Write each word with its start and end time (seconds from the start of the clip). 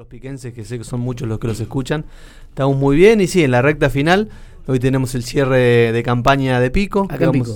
los 0.00 0.08
piquenses, 0.08 0.54
que 0.54 0.64
sé 0.64 0.78
que 0.78 0.84
son 0.84 1.00
muchos 1.00 1.28
los 1.28 1.38
que 1.38 1.46
los 1.46 1.60
escuchan. 1.60 2.06
Estamos 2.48 2.74
muy 2.74 2.96
bien 2.96 3.20
y 3.20 3.26
sí, 3.26 3.44
en 3.44 3.50
la 3.50 3.60
recta 3.60 3.90
final. 3.90 4.30
Hoy 4.66 4.78
tenemos 4.78 5.14
el 5.14 5.22
cierre 5.22 5.92
de 5.92 6.02
campaña 6.02 6.58
de 6.58 6.70
Pico. 6.70 7.06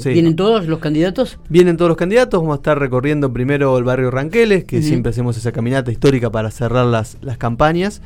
¿Vienen 0.04 0.36
todos 0.36 0.67
los 0.67 0.78
candidatos? 0.78 1.38
Vienen 1.49 1.78
todos 1.78 1.88
los 1.88 1.96
candidatos. 1.96 2.42
Vamos 2.42 2.52
a 2.52 2.57
estar 2.57 2.78
recorriendo 2.78 3.33
primero 3.33 3.78
el 3.78 3.84
barrio 3.84 4.10
Ranqueles, 4.10 4.65
que 4.65 4.83
siempre 4.83 5.08
hacemos 5.08 5.38
esa 5.38 5.52
caminata 5.52 5.91
histórica 5.91 6.30
para 6.30 6.50
cerrar 6.50 6.84
las, 6.84 7.17
las 7.22 7.38
campañas. 7.38 8.02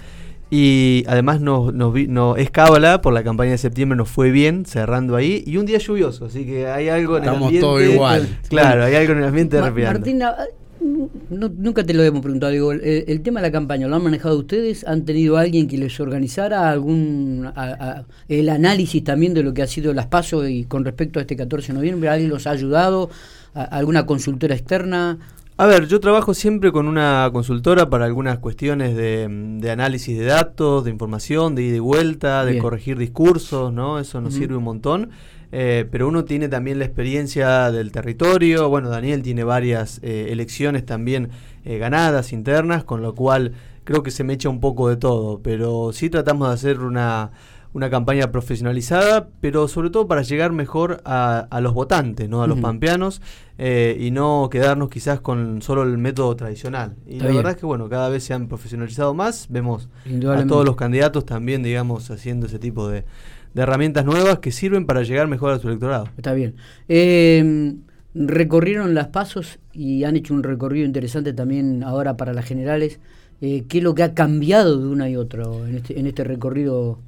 Y 0.53 1.03
además 1.09 1.41
nos, 1.41 1.75
nos, 1.75 2.39
es 2.39 2.51
cábala, 2.53 3.01
por 3.01 3.15
la 3.15 3.25
campaña 3.25 3.51
de 3.51 3.59
septiembre 3.59 3.97
nos 3.97 4.09
fue 4.09 4.31
bien 4.31 4.67
cerrando 4.67 5.17
ahí. 5.17 5.43
Y 5.49 5.57
un 5.57 5.67
día 5.67 5.79
lluvioso, 5.79 6.27
así 6.27 6.47
que 6.47 6.69
hay 6.69 6.89
algo 6.89 7.17
en 7.17 7.25
el 7.25 7.31
ambiente. 7.31 7.57
Estamos 7.57 7.81
todos 7.81 7.93
igual. 7.93 8.39
Claro, 8.49 8.85
hay 8.85 8.95
algo 8.95 9.15
en 9.15 9.19
el 9.19 9.25
ambiente 9.25 9.61
Ma 9.61 9.73
Martina, 9.73 10.37
nunca 11.31 11.85
te 11.85 11.95
lo 11.95 12.03
hemos 12.03 12.22
preguntado. 12.22 12.53
Digo, 12.53 12.72
el, 12.72 13.21
tema 13.22 13.40
de 13.40 13.49
la 13.49 13.53
campaña, 13.53 13.88
¿lo 13.88 13.97
han 13.97 14.03
manejado 14.03 14.38
ustedes? 14.38 14.87
¿Han 14.87 15.04
tenido 15.04 15.37
alguien 15.37 15.69
que 15.69 15.78
les 15.78 15.99
organizara 16.01 16.70
algún 16.70 17.51
el 18.28 18.48
análisis 18.48 19.04
también 19.04 19.34
de 19.34 19.42
lo 19.42 19.54
que 19.54 19.62
ha 19.62 19.66
sido 19.66 19.92
las 19.95 20.06
pasos 20.06 20.48
y 20.48 20.64
con 20.64 20.84
respecto 20.84 21.18
a 21.18 21.23
este 21.23 21.37
14 21.37 21.68
de 21.68 21.74
noviembre? 21.74 22.09
¿Alguien 22.09 22.30
los 22.30 22.46
ha 22.46 22.51
ayudado? 22.51 23.10
¿Alguna 23.54 24.06
consultora 24.06 24.54
externa? 24.54 25.18
A 25.60 25.66
ver, 25.66 25.88
yo 25.88 25.98
trabajo 25.98 26.34
siempre 26.34 26.70
con 26.70 26.87
una 26.87 27.29
consultora 27.32 27.90
para 27.90 28.04
algunas 28.04 28.38
cuestiones 28.38 28.95
de, 28.95 29.70
análisis 29.70 30.16
de 30.16 30.24
datos, 30.24 30.84
de 30.84 30.90
información, 30.92 31.56
de 31.56 31.65
ida 31.65 31.76
y 31.76 31.80
vuelta, 31.80 32.45
de 32.45 32.59
corregir 32.59 32.96
discursos, 32.96 33.73
¿no? 33.73 33.98
Eso 33.98 34.20
nos 34.20 34.34
sirve 34.34 34.56
un 34.56 34.62
montón. 34.62 35.10
Eh, 35.51 35.87
pero 35.91 36.09
uno 36.09 36.25
tiene 36.25 36.48
también 36.48 36.79
la 36.79 36.84
experiencia 36.84 37.70
del 37.70 37.93
territorio. 37.93 38.69
Bueno, 38.69 38.88
Daniel 38.88 39.23
tiene 39.23 39.45
varias 39.45 40.01
eh, 40.02 40.29
elecciones 40.30 40.84
también 40.84 41.30
eh, 41.65 41.79
ganadas 41.79 42.33
internas, 42.33 42.84
con 42.84 43.02
lo 43.02 43.15
cual 43.15 43.52
creo 43.84 44.02
que 44.02 44.11
se 44.11 44.24
me 44.24 44.34
echa 44.34 44.48
un 44.48 44.61
poco 44.61 44.88
de 44.88 44.97
todo. 44.97 45.41
Pero 45.43 45.93
sí 45.93 46.11
tratamos 46.11 46.48
de 46.48 46.55
hacer 46.55 46.80
una 46.80 47.30
una 47.73 47.91
campaña 47.91 48.32
profesionalizada, 48.32 49.29
pero 49.40 49.68
sobre 49.68 49.90
todo 49.90 50.09
para 50.09 50.23
llegar 50.23 50.52
mejor 50.52 51.02
a, 51.05 51.46
los 51.60 51.74
votantes, 51.74 52.29
¿no? 52.29 52.43
a 52.43 52.46
los 52.46 52.59
pampeanos, 52.59 53.21
eh, 53.59 53.96
y 54.01 54.10
no 54.10 54.49
quedarnos 54.51 54.88
quizás 54.88 55.21
con 55.21 55.60
solo 55.62 55.83
el 55.83 55.99
método 55.99 56.35
tradicional. 56.35 56.96
Y 57.07 57.21
la 57.21 57.27
verdad 57.27 57.52
es 57.52 57.59
que 57.59 57.66
bueno, 57.66 57.88
cada 57.88 58.09
vez 58.09 58.24
se 58.24 58.35
han 58.35 58.49
profesionalizado 58.49 59.15
más, 59.15 59.46
vemos 59.51 59.88
a 60.07 60.46
todos 60.46 60.65
los 60.65 60.77
candidatos 60.77 61.27
también, 61.27 61.62
digamos, 61.62 62.10
haciendo 62.10 62.46
ese 62.46 62.59
tipo 62.59 62.88
de, 62.88 63.05
herramientas 63.54 64.05
nuevas 64.05 64.39
que 64.39 64.53
sirven 64.53 64.87
para 64.87 65.03
llegar 65.03 65.29
mejor 65.29 65.53
a 65.53 65.59
su 65.59 65.69
electorado. 65.69 66.09
Está 66.17 66.35
bien. 66.35 66.55
Eh, 66.89 67.75
recorrieron 68.15 68.95
las 68.95 69.09
pasos 69.09 69.59
y 69.73 70.05
han 70.05 70.17
hecho 70.17 70.35
un 70.35 70.43
recorrido 70.43 70.87
interesante 70.87 71.33
también 71.33 71.83
ahora 71.83 72.17
para 72.17 72.33
las 72.33 72.45
generales. 72.45 73.01
Eh, 73.41 73.65
¿Qué 73.69 73.79
es 73.79 73.85
lo 73.85 73.95
que 73.95 74.03
ha 74.03 74.15
cambiado 74.15 74.79
de 74.79 74.89
una 74.89 75.09
y 75.09 75.17
otra 75.17 75.45
en 75.45 75.77
este, 75.77 75.99
en 75.99 76.07
este 76.07 76.25
recorrido 76.25 76.99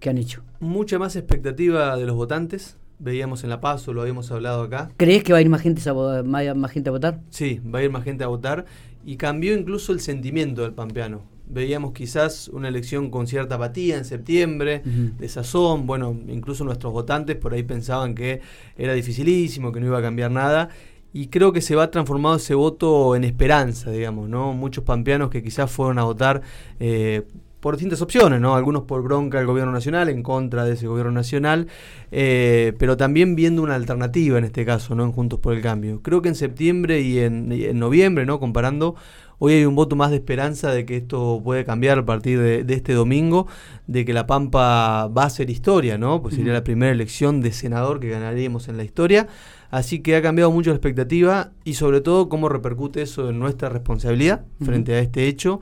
que 0.00 0.10
han 0.10 0.18
hecho? 0.18 0.42
Mucha 0.60 0.98
más 0.98 1.16
expectativa 1.16 1.96
de 1.96 2.04
los 2.04 2.16
votantes. 2.16 2.76
Veíamos 2.98 3.42
en 3.42 3.50
La 3.50 3.60
Paso, 3.60 3.92
lo 3.92 4.02
habíamos 4.02 4.30
hablado 4.30 4.62
acá. 4.62 4.90
¿Crees 4.96 5.24
que 5.24 5.32
va 5.32 5.38
a 5.38 5.42
ir 5.42 5.48
más 5.48 5.62
gente 5.62 5.82
a, 5.88 6.22
más 6.22 6.70
gente 6.70 6.88
a 6.88 6.92
votar? 6.92 7.20
Sí, 7.30 7.60
va 7.74 7.80
a 7.80 7.82
ir 7.82 7.90
más 7.90 8.04
gente 8.04 8.22
a 8.22 8.28
votar. 8.28 8.64
Y 9.04 9.16
cambió 9.16 9.56
incluso 9.56 9.92
el 9.92 10.00
sentimiento 10.00 10.62
del 10.62 10.72
pampeano. 10.72 11.22
Veíamos 11.52 11.92
quizás 11.92 12.48
una 12.48 12.68
elección 12.68 13.10
con 13.10 13.26
cierta 13.26 13.56
apatía 13.56 13.96
en 13.96 14.04
septiembre, 14.04 14.82
de 14.84 15.28
sazón. 15.28 15.86
Bueno, 15.86 16.16
incluso 16.28 16.64
nuestros 16.64 16.92
votantes 16.92 17.36
por 17.36 17.54
ahí 17.54 17.62
pensaban 17.62 18.14
que 18.14 18.40
era 18.76 18.94
dificilísimo, 18.94 19.72
que 19.72 19.80
no 19.80 19.86
iba 19.86 19.98
a 19.98 20.02
cambiar 20.02 20.30
nada 20.30 20.70
y 21.12 21.26
creo 21.28 21.52
que 21.52 21.60
se 21.60 21.74
va 21.74 21.90
transformando 21.90 22.38
ese 22.38 22.54
voto 22.54 23.14
en 23.14 23.24
esperanza, 23.24 23.90
digamos, 23.90 24.28
¿no? 24.28 24.54
Muchos 24.54 24.82
pampeanos 24.84 25.28
que 25.28 25.42
quizás 25.42 25.70
fueron 25.70 25.98
a 25.98 26.04
votar 26.04 26.40
eh, 26.80 27.22
por 27.60 27.76
distintas 27.76 28.00
opciones, 28.02 28.40
¿no? 28.40 28.56
Algunos 28.56 28.82
por 28.82 29.02
bronca 29.02 29.38
del 29.38 29.46
gobierno 29.46 29.72
nacional, 29.72 30.08
en 30.08 30.22
contra 30.22 30.64
de 30.64 30.72
ese 30.72 30.86
gobierno 30.86 31.12
nacional, 31.12 31.68
eh, 32.10 32.72
pero 32.78 32.96
también 32.96 33.36
viendo 33.36 33.62
una 33.62 33.74
alternativa 33.74 34.38
en 34.38 34.44
este 34.44 34.64
caso, 34.64 34.94
¿no? 34.94 35.04
En 35.04 35.12
Juntos 35.12 35.38
por 35.38 35.54
el 35.54 35.60
Cambio. 35.60 36.00
Creo 36.02 36.22
que 36.22 36.28
en 36.28 36.34
septiembre 36.34 37.02
y 37.02 37.20
en, 37.20 37.78
noviembre, 37.78 38.24
¿no? 38.24 38.40
Comparando, 38.40 38.96
hoy 39.44 39.54
hay 39.54 39.64
un 39.64 39.74
voto 39.74 39.96
más 39.96 40.10
de 40.10 40.18
esperanza 40.18 40.70
de 40.70 40.86
que 40.86 40.98
esto 40.98 41.40
puede 41.42 41.64
cambiar 41.64 41.98
a 41.98 42.06
partir 42.06 42.38
de, 42.38 42.74
este 42.74 42.92
domingo, 42.92 43.48
de 43.88 44.04
que 44.04 44.12
La 44.12 44.24
Pampa 44.24 45.08
va 45.08 45.24
a 45.24 45.30
ser 45.30 45.50
historia, 45.50 45.98
¿no? 45.98 46.22
Pues 46.22 46.36
sería 46.36 46.52
la 46.52 46.62
primera 46.62 46.92
elección 46.92 47.40
de 47.40 47.50
senador 47.50 47.98
que 47.98 48.08
ganaríamos 48.08 48.68
en 48.68 48.76
la 48.76 48.84
historia. 48.84 49.26
Así 49.68 49.98
que 49.98 50.14
ha 50.14 50.22
cambiado 50.22 50.52
mucho 50.52 50.70
la 50.70 50.76
expectativa 50.76 51.50
y 51.64 51.74
sobre 51.74 52.00
todo 52.00 52.28
cómo 52.28 52.48
repercute 52.48 53.02
eso 53.02 53.30
en 53.30 53.40
nuestra 53.40 53.68
responsabilidad 53.68 54.44
frente 54.60 54.94
a 54.94 55.00
este 55.00 55.26
hecho 55.26 55.60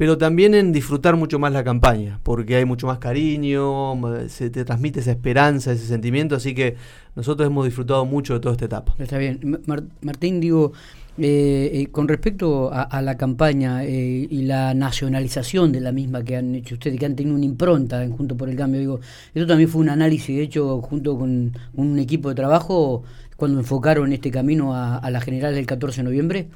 pero 0.00 0.16
también 0.16 0.54
en 0.54 0.72
disfrutar 0.72 1.14
mucho 1.16 1.38
más 1.38 1.52
la 1.52 1.62
campaña, 1.62 2.20
porque 2.22 2.56
hay 2.56 2.64
mucho 2.64 2.86
más 2.86 2.98
cariño, 2.98 4.00
se 4.28 4.48
te 4.48 4.64
transmite 4.64 5.00
esa 5.00 5.10
esperanza, 5.10 5.72
ese 5.72 5.86
sentimiento, 5.86 6.34
así 6.34 6.54
que 6.54 6.76
nosotros 7.14 7.46
hemos 7.46 7.66
disfrutado 7.66 8.06
mucho 8.06 8.32
de 8.32 8.40
toda 8.40 8.54
esta 8.54 8.64
etapa. 8.64 8.94
Está 8.98 9.18
bien. 9.18 9.60
Martín, 10.00 10.40
digo, 10.40 10.72
eh, 11.18 11.70
eh, 11.72 11.88
con 11.90 12.08
respecto 12.08 12.70
a, 12.72 13.02
la 13.02 13.16
campaña 13.16 13.84
eh, 13.84 14.26
y 14.30 14.42
la 14.42 14.74
nacionalización 14.74 15.72
de 15.72 15.80
la 15.80 15.92
misma 15.92 16.22
que 16.22 16.36
han 16.36 16.54
hecho 16.54 16.74
ustedes, 16.74 16.98
que 16.98 17.06
han 17.06 17.16
tenido 17.16 17.36
una 17.36 17.44
impronta 17.44 18.02
en 18.02 18.12
Junto 18.12 18.36
por 18.36 18.48
el 18.48 18.56
Cambio, 18.56 18.80
digo, 18.80 19.00
eso 19.34 19.46
también 19.46 19.68
fue 19.68 19.80
un 19.80 19.90
análisis 19.90 20.38
hecho 20.38 20.80
junto 20.80 21.18
con 21.18 21.52
un 21.74 21.98
equipo 21.98 22.28
de 22.28 22.34
trabajo 22.34 23.02
cuando 23.36 23.58
enfocaron 23.58 24.12
este 24.12 24.30
camino 24.30 24.74
a, 24.74 24.98
a 24.98 25.10
la 25.10 25.20
general 25.20 25.54
del 25.54 25.66
14 25.66 26.00
de 26.00 26.04
noviembre. 26.04 26.48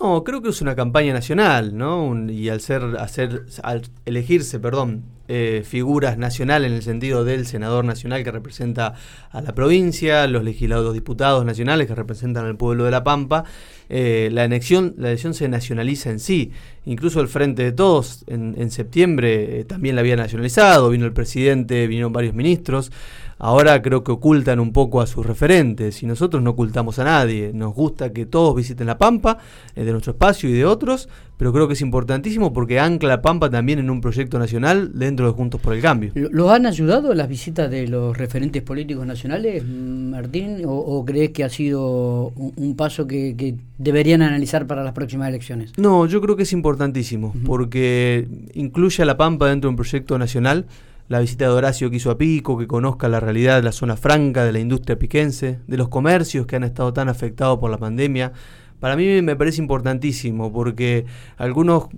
No, 0.00 0.24
creo 0.24 0.40
que 0.40 0.48
es 0.48 0.62
una 0.62 0.74
campaña 0.74 1.12
nacional, 1.12 1.76
¿no? 1.76 2.30
y 2.30 2.48
al 2.48 2.60
ser, 2.60 2.82
hacer, 2.98 3.44
al 3.62 3.82
elegirse, 4.06 4.58
perdón, 4.58 5.02
eh, 5.32 5.62
figuras 5.64 6.18
nacionales 6.18 6.68
en 6.72 6.76
el 6.76 6.82
sentido 6.82 7.22
del 7.24 7.46
senador 7.46 7.84
nacional 7.84 8.24
que 8.24 8.32
representa 8.32 8.94
a 9.30 9.40
la 9.40 9.54
provincia, 9.54 10.26
los 10.26 10.42
legislados 10.42 10.92
diputados 10.92 11.44
nacionales 11.44 11.86
que 11.86 11.94
representan 11.94 12.46
al 12.46 12.56
pueblo 12.56 12.82
de 12.82 12.90
La 12.90 13.04
Pampa, 13.04 13.44
eh, 13.88 14.28
la 14.32 14.44
elección, 14.44 14.94
la 14.98 15.08
elección 15.08 15.34
se 15.34 15.48
nacionaliza 15.48 16.10
en 16.10 16.18
sí. 16.18 16.50
Incluso 16.84 17.20
el 17.20 17.28
Frente 17.28 17.62
de 17.62 17.70
Todos 17.70 18.24
en, 18.26 18.70
septiembre 18.72 19.60
eh, 19.60 19.64
también 19.64 19.94
la 19.94 20.00
había 20.00 20.16
nacionalizado, 20.16 20.90
vino 20.90 21.06
el 21.06 21.12
presidente, 21.12 21.86
vinieron 21.86 22.12
varios 22.12 22.34
ministros. 22.34 22.90
Ahora 23.38 23.80
creo 23.80 24.04
que 24.04 24.12
ocultan 24.12 24.60
un 24.60 24.72
poco 24.72 25.00
a 25.00 25.06
sus 25.06 25.24
referentes 25.24 26.02
y 26.02 26.06
nosotros 26.06 26.42
no 26.42 26.50
ocultamos 26.50 26.98
a 26.98 27.04
nadie. 27.04 27.52
Nos 27.54 27.72
gusta 27.74 28.12
que 28.12 28.26
todos 28.26 28.54
visiten 28.54 28.86
La 28.86 28.98
Pampa, 28.98 29.38
de 29.74 29.90
nuestro 29.90 30.12
espacio 30.12 30.50
y 30.50 30.52
de 30.52 30.66
otros, 30.66 31.08
pero 31.38 31.52
creo 31.52 31.66
que 31.66 31.72
es 31.72 31.80
importantísimo 31.80 32.52
porque 32.52 32.78
ancla 32.78 33.08
La 33.08 33.22
Pampa 33.22 33.48
también 33.48 33.78
en 33.78 33.88
un 33.88 34.02
proyecto 34.02 34.38
nacional 34.38 34.90
dentro 34.94 35.19
de 35.28 35.32
Juntos 35.32 35.60
por 35.60 35.74
el 35.74 35.82
Cambio. 35.82 36.12
¿Los 36.14 36.50
han 36.50 36.66
ayudado 36.66 37.14
las 37.14 37.28
visitas 37.28 37.70
de 37.70 37.86
los 37.86 38.16
referentes 38.16 38.62
políticos 38.62 39.06
nacionales, 39.06 39.64
Martín? 39.64 40.62
¿O, 40.66 41.04
crees 41.04 41.30
que 41.30 41.44
ha 41.44 41.48
sido 41.48 42.32
un, 42.36 42.74
paso 42.76 43.06
que, 43.06 43.56
deberían 43.78 44.22
analizar 44.22 44.66
para 44.66 44.84
las 44.84 44.92
próximas 44.92 45.28
elecciones? 45.28 45.72
No, 45.76 46.06
yo 46.06 46.20
creo 46.20 46.36
que 46.36 46.44
es 46.44 46.52
importantísimo 46.52 47.34
porque 47.44 48.28
incluye 48.54 49.02
a 49.02 49.06
La 49.06 49.16
Pampa 49.16 49.48
dentro 49.48 49.68
de 49.68 49.72
un 49.72 49.76
proyecto 49.76 50.18
nacional 50.18 50.66
la 51.10 51.18
visita 51.18 51.46
de 51.46 51.50
Horacio 51.50 51.90
que 51.90 51.96
hizo 51.96 52.12
a 52.12 52.16
Pico, 52.16 52.56
que 52.56 52.68
conozca 52.68 53.08
la 53.08 53.18
realidad 53.18 53.56
de 53.56 53.64
la 53.64 53.72
zona 53.72 53.96
franca, 53.96 54.44
de 54.44 54.52
la 54.52 54.60
industria 54.60 54.96
piquense, 54.96 55.58
de 55.66 55.76
los 55.76 55.88
comercios 55.88 56.46
que 56.46 56.54
han 56.54 56.62
estado 56.62 56.92
tan 56.92 57.08
afectados 57.08 57.58
por 57.58 57.68
la 57.68 57.78
pandemia. 57.78 58.32
Para 58.78 58.94
mí 58.94 59.20
me 59.20 59.34
parece 59.34 59.60
importantísimo 59.60 60.52
porque 60.52 61.06
algunos 61.36 61.88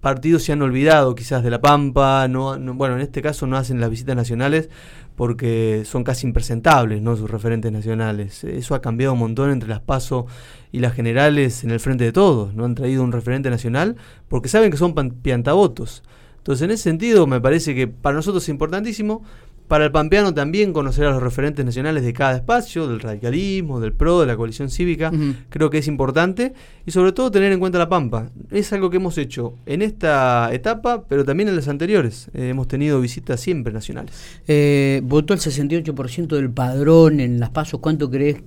partidos 0.00 0.42
se 0.42 0.52
han 0.52 0.62
olvidado 0.62 1.14
quizás 1.14 1.42
de 1.42 1.50
La 1.50 1.60
Pampa, 1.60 2.26
no, 2.28 2.58
bueno, 2.74 2.96
en 2.96 3.02
este 3.02 3.22
caso 3.22 3.46
no 3.46 3.56
hacen 3.56 3.80
las 3.80 3.90
visitas 3.90 4.16
nacionales 4.16 4.70
porque 5.14 5.82
son 5.84 6.02
casi 6.02 6.26
impresentables, 6.26 7.02
¿no? 7.02 7.14
Sus 7.16 7.30
referentes 7.30 7.70
nacionales. 7.70 8.42
Eso 8.44 8.74
ha 8.74 8.80
cambiado 8.80 9.12
un 9.12 9.18
montón 9.18 9.50
entre 9.50 9.68
las 9.68 9.80
PASO 9.80 10.26
y 10.72 10.78
las 10.78 10.94
generales 10.94 11.62
en 11.62 11.70
el 11.70 11.80
frente 11.80 12.04
de 12.04 12.12
todos. 12.12 12.54
No 12.54 12.64
han 12.64 12.74
traído 12.74 13.02
un 13.02 13.12
referente 13.12 13.50
nacional 13.50 13.96
porque 14.28 14.48
saben 14.48 14.70
que 14.70 14.78
son 14.78 14.94
piantavotos. 15.22 16.02
Entonces, 16.38 16.64
en 16.64 16.70
ese 16.70 16.84
sentido, 16.84 17.26
me 17.26 17.38
parece 17.38 17.74
que 17.74 17.86
para 17.86 18.16
nosotros 18.16 18.42
es 18.42 18.48
importantísimo, 18.48 19.22
para 19.70 19.84
el 19.84 19.92
pampeano 19.92 20.34
también 20.34 20.72
conocer 20.72 21.06
a 21.06 21.12
los 21.12 21.22
referentes 21.22 21.64
nacionales 21.64 22.02
de 22.02 22.12
cada 22.12 22.34
espacio, 22.34 22.88
del 22.88 22.98
radicalismo, 22.98 23.78
del 23.78 23.92
PRO, 23.92 24.18
de 24.18 24.26
la 24.26 24.36
coalición 24.36 24.68
cívica, 24.68 25.12
creo 25.48 25.70
que 25.70 25.78
es 25.78 25.86
importante, 25.86 26.54
y 26.84 26.90
sobre 26.90 27.12
todo 27.12 27.30
tener 27.30 27.52
en 27.52 27.60
cuenta 27.60 27.78
la 27.78 27.88
Pampa. 27.88 28.30
Es 28.50 28.72
algo 28.72 28.90
que 28.90 28.96
hemos 28.96 29.16
hecho 29.16 29.54
en 29.66 29.82
esta 29.82 30.52
etapa, 30.52 31.04
pero 31.06 31.24
también 31.24 31.48
en 31.50 31.54
las 31.54 31.68
anteriores. 31.68 32.30
Eh, 32.34 32.48
hemos 32.48 32.66
tenido 32.66 33.00
visitas 33.00 33.38
siempre 33.38 33.72
nacionales. 33.72 34.12
Eh, 34.48 35.02
votó 35.04 35.34
el 35.34 35.38
68% 35.38 36.26
del 36.26 36.50
padrón 36.50 37.20
en 37.20 37.38
las 37.38 37.50
pasos. 37.50 37.78
¿Cuánto 37.78 38.10
crees 38.10 38.42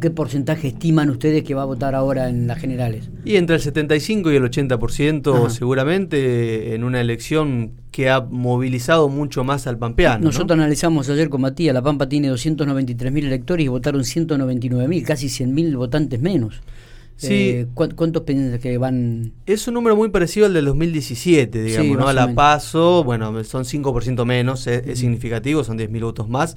¿Qué 0.00 0.10
porcentaje 0.10 0.66
estiman 0.68 1.10
ustedes 1.10 1.44
que 1.44 1.54
va 1.54 1.62
a 1.62 1.64
votar 1.64 1.94
ahora 1.94 2.28
en 2.28 2.48
las 2.48 2.58
generales? 2.58 3.08
Y 3.24 3.36
entre 3.36 3.54
el 3.56 3.62
75 3.62 4.32
y 4.32 4.36
el 4.36 4.42
80% 4.42 5.48
seguramente 5.48 6.74
en 6.74 6.82
una 6.82 7.00
elección 7.00 7.70
que 7.96 8.10
ha 8.10 8.20
movilizado 8.20 9.08
mucho 9.08 9.42
más 9.42 9.66
al 9.66 9.78
pampeano. 9.78 10.22
Nosotros 10.22 10.58
analizamos 10.58 11.08
ayer 11.08 11.30
con 11.30 11.40
Matías, 11.40 11.72
La 11.72 11.80
Pampa 11.80 12.06
tiene 12.06 12.28
293 12.28 13.10
mil 13.10 13.24
electores 13.24 13.64
y 13.64 13.68
votaron 13.68 14.04
199 14.04 14.86
mil, 14.86 15.02
casi 15.02 15.30
100 15.30 15.54
mil 15.54 15.74
votantes 15.78 16.20
menos. 16.20 16.60
Sí. 17.16 17.32
Eh, 17.32 17.66
¿Cuántos 17.72 18.24
pendientes 18.24 18.60
que 18.60 18.76
van? 18.76 19.32
Es 19.46 19.66
un 19.66 19.72
número 19.72 19.96
muy 19.96 20.10
parecido 20.10 20.44
al 20.44 20.52
del 20.52 20.66
2017, 20.66 21.62
digamos, 21.62 21.96
¿no? 21.96 22.06
A 22.06 22.12
la 22.12 22.34
paso, 22.34 23.02
bueno, 23.02 23.42
son 23.44 23.64
5% 23.64 24.26
menos, 24.26 24.66
es, 24.66 24.98
significativo, 24.98 25.64
son 25.64 25.78
10.000 25.78 26.02
votos 26.02 26.28
más. 26.28 26.54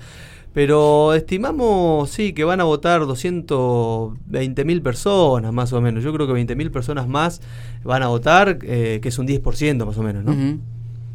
Pero 0.52 1.14
estimamos, 1.14 2.10
sí, 2.10 2.34
que 2.34 2.44
van 2.44 2.60
a 2.60 2.66
votar 2.66 3.04
220.000 3.04 4.82
personas, 4.82 5.54
más 5.54 5.72
o 5.72 5.80
menos. 5.80 6.04
Yo 6.04 6.12
creo 6.12 6.28
que 6.28 6.34
20.000 6.34 6.70
personas 6.70 7.08
más 7.08 7.40
van 7.86 8.04
a 8.04 8.08
votar, 8.08 8.60
eh, 8.64 9.00
que 9.02 9.08
es 9.08 9.18
un 9.18 9.26
10% 9.26 9.86
más 9.86 9.98
o 9.98 10.04
menos, 10.04 10.26
¿no? 10.26 10.60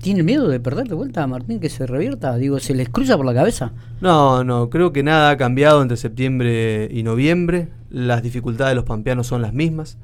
¿Tiene 0.05 0.23
miedo 0.23 0.49
de 0.49 0.61
perder 0.61 0.87
de 0.87 0.95
vuelta 0.95 1.23
a 1.23 1.27
Martín 1.27 1.61
que 1.61 1.71
se 1.71 1.87
revierta? 1.87 2.37
Digo, 2.37 2.61
¿se 2.61 2.75
les 2.75 2.91
cruza 2.91 3.17
por 3.17 3.25
la 3.25 3.33
cabeza? 3.33 3.73
No, 4.03 4.45
no, 4.45 4.69
creo 4.69 4.93
que 4.93 5.03
nada 5.03 5.31
ha 5.31 5.39
cambiado 5.39 5.81
entre 5.81 5.97
septiembre 5.97 6.91
y 6.93 7.03
noviembre. 7.03 7.71
Las 7.89 8.23
dificultades 8.23 8.73
de 8.73 8.75
los 8.75 8.85
pampeanos 8.85 9.27
son 9.27 9.41
las 9.41 9.55
mismas. 9.55 9.97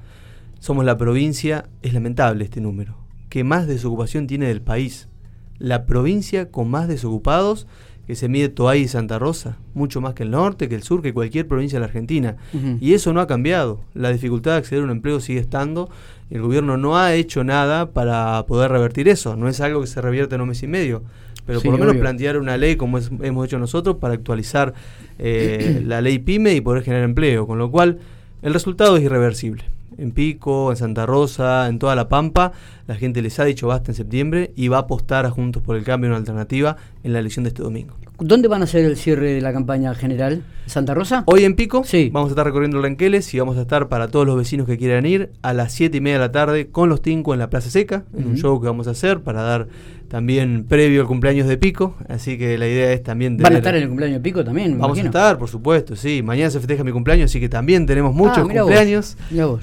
Somos 0.59 0.87
la 0.87 0.97
provincia, 0.97 1.67
es 1.83 1.93
lamentable 1.93 2.45
este 2.45 2.63
número, 2.63 2.97
que 3.29 3.45
más 3.45 3.67
desocupación 3.67 4.27
tiene 4.27 4.47
del 4.47 4.63
país. 4.63 5.11
La 5.59 5.85
provincia 5.85 6.51
con 6.51 6.71
más 6.71 6.89
desocupados 6.89 7.67
que 8.11 8.17
se 8.17 8.29
mide 8.29 8.49
Toay 8.49 8.83
y 8.83 8.89
Santa 8.89 9.21
Rosa, 9.21 9.57
mucho 9.73 10.01
más 10.01 10.15
que 10.15 10.25
el 10.25 10.33
norte, 10.33 10.69
que 10.69 10.75
el 10.75 10.83
sur, 10.83 11.01
que 11.01 11.15
cualquier 11.15 11.47
provincia 11.47 11.77
de 11.77 11.81
la 11.81 11.87
Argentina. 11.87 12.37
Y 12.81 12.95
eso 12.95 13.13
no 13.13 13.21
ha 13.21 13.29
cambiado. 13.29 13.79
La 13.95 14.11
dificultad 14.11 14.51
de 14.51 14.57
acceder 14.57 14.83
a 14.83 14.85
un 14.85 14.91
empleo 14.91 15.21
sigue 15.21 15.39
estando 15.39 15.89
el 16.29 16.43
gobierno 16.43 16.77
no 16.77 16.97
ha 16.97 17.15
hecho 17.15 17.45
nada 17.45 17.91
para 17.91 18.45
poder 18.47 18.73
revertir 18.73 19.09
eso. 19.09 19.37
No 19.37 19.49
es 19.49 19.61
algo 19.61 19.81
que 19.81 19.87
se 19.87 20.01
revierte 20.01 20.37
en 20.37 20.41
un 20.41 20.49
mes 20.49 20.63
y 20.65 20.67
medio, 20.67 21.03
pero 21.47 21.61
por 21.61 21.73
lo 21.73 21.79
menos 21.79 21.97
plantear 21.97 22.37
una 22.39 22.57
ley 22.57 22.75
como 22.75 22.99
hemos 22.99 23.47
hecho 23.47 23.59
nosotros 23.59 23.97
para 24.01 24.15
actualizar 24.15 24.75
eh, 25.21 25.83
la 25.87 26.01
ley 26.01 26.19
PYME 26.19 26.55
y 26.55 26.61
poder 26.61 26.83
generar 26.83 27.05
empleo. 27.05 27.47
Con 27.47 27.59
lo 27.59 27.71
cual, 27.71 27.99
el 28.43 28.53
resultado 28.53 28.97
es 28.97 29.05
irreversible. 29.05 29.65
En 29.99 30.13
Pico, 30.13 30.71
en 30.71 30.77
Santa 30.77 31.07
Rosa, 31.07 31.69
en 31.69 31.79
toda 31.79 31.95
La 31.95 32.09
Pampa, 32.09 32.53
la 32.87 32.95
gente 32.95 33.23
les 33.23 33.39
ha 33.39 33.45
dicho 33.45 33.67
basta 33.67 33.91
en 33.91 33.95
septiembre 33.95 34.53
y 34.57 34.69
va 34.69 34.79
a 34.79 34.81
apostar 34.81 35.27
a 35.27 35.31
Juntos 35.31 35.63
por 35.63 35.77
el 35.77 35.85
Cambio 35.85 36.09
una 36.09 36.17
alternativa 36.17 36.77
en 37.03 37.13
la 37.13 37.19
elección 37.19 37.45
de 37.45 37.49
este 37.49 37.63
domingo. 37.63 37.95
¿Dónde 38.19 38.49
van 38.49 38.61
a 38.61 38.65
hacer 38.65 38.85
el 38.85 38.97
cierre 38.97 39.33
de 39.33 39.41
la 39.41 39.53
campaña 39.53 39.95
general? 39.95 40.43
¿Santa 40.71 40.95
Rosa? 40.95 41.25
Hoy 41.27 41.45
en 41.45 41.55
Pico. 41.55 41.83
Sí. 41.85 42.11
Vamos 42.13 42.29
a 42.29 42.33
estar 42.33 42.47
recorriendo 42.47 42.81
Ranqueles 42.81 43.33
y 43.35 43.39
vamos 43.39 43.59
a 43.59 43.63
estar 43.63 43.89
para 43.89 44.09
todos 44.09 44.27
los 44.27 44.37
vecinos 44.37 44.67
que 44.67 44.79
quieran 44.79 45.05
ir 45.05 45.31
a 45.43 45.53
las 45.53 45.73
7 45.73 45.97
y 45.97 46.01
media 46.01 46.15
de 46.15 46.21
la 46.21 46.33
tarde 46.33 46.69
con 46.69 46.89
los 46.89 47.03
Tinco 47.03 47.33
en 47.33 47.41
la 47.41 47.51
Plaza 47.51 47.71
Seca, 47.71 48.05
en 48.17 48.29
un 48.29 48.37
show 48.37 48.61
que 48.61 48.67
vamos 48.67 48.87
a 48.89 48.93
hacer 48.93 49.21
para 49.21 49.43
dar 49.43 49.69
también 50.11 50.65
previo 50.69 51.03
al 51.03 51.07
cumpleaños 51.07 51.47
de 51.47 51.57
Pico, 51.57 51.95
así 52.09 52.37
que 52.37 52.59
la 52.59 52.67
idea 52.67 52.93
es 52.93 53.01
también 53.01 53.37
¿Van 53.37 53.55
a 53.55 53.59
estar 53.59 53.77
en 53.77 53.83
el 53.83 53.89
cumpleaños 53.89 54.17
de 54.17 54.21
Pico 54.21 54.43
también? 54.43 54.77
Vamos 54.77 54.99
a 54.99 55.03
estar, 55.03 55.39
por 55.39 55.49
supuesto, 55.49 55.95
sí. 55.95 56.21
Mañana 56.21 56.51
se 56.51 56.59
festeja 56.59 56.83
mi 56.83 56.91
cumpleaños, 56.91 57.31
así 57.31 57.39
que 57.39 57.49
también 57.49 57.87
tenemos 57.87 58.13
muchos 58.13 58.39
ah, 58.39 58.43
cumpleaños. 58.43 59.17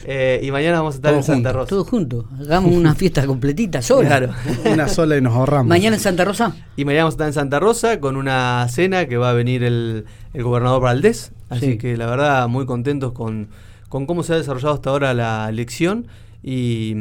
Eh, 0.06 0.39
y 0.42 0.50
mañana 0.51 0.77
vamos 0.77 0.95
a 0.95 0.98
estar 0.98 1.13
en 1.13 1.24
Santa 1.24 1.51
Rosa. 1.51 1.68
Todos 1.68 1.89
juntos. 1.89 2.25
Hagamos 2.39 2.74
una 2.74 2.95
fiesta 2.95 3.25
completita 3.25 3.81
sola. 3.81 4.07
Claro. 4.07 4.30
una 4.71 4.88
sola 4.88 5.18
y 5.18 5.21
nos 5.21 5.36
ahorramos. 5.36 5.68
¿Mañana 5.68 5.98
en 5.98 6.01
Santa 6.01 6.24
Rosa? 6.24 6.56
Y 6.77 6.86
mañana 6.86 7.04
vamos 7.04 7.15
a 7.15 7.15
estar 7.15 7.27
en 7.27 7.33
Santa 7.33 7.59
Rosa 7.59 8.00
con 8.00 8.15
una 8.15 8.65
cena 8.69 9.06
que 9.07 9.18
va 9.18 9.31
a 9.31 9.33
venir 9.33 9.65
el, 9.65 10.06
gobernador 10.33 10.81
Valdés. 10.81 11.31
Así 11.50 11.77
que 11.77 11.97
la 11.97 12.07
verdad, 12.07 12.47
muy 12.47 12.65
contentos 12.65 13.13
con, 13.13 13.47
con 13.89 14.06
cómo 14.06 14.24
se 14.24 14.33
ha 14.33 14.38
desarrollado 14.38 14.74
hasta 14.74 14.89
ahora 14.89 15.13
la 15.13 15.47
elección. 15.50 16.07
Y 16.44 16.95